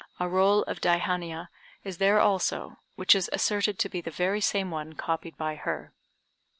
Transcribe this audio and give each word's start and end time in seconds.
A 0.19 0.27
roll 0.27 0.63
of 0.63 0.81
Daihannia 0.81 1.49
is 1.83 1.99
there 1.99 2.19
also, 2.19 2.77
which 2.95 3.13
is 3.13 3.29
asserted 3.31 3.77
to 3.77 3.87
be 3.87 4.01
the 4.01 4.09
very 4.09 4.41
same 4.41 4.71
one 4.71 4.93
copied 4.93 5.37
by 5.37 5.53
her. 5.53 5.93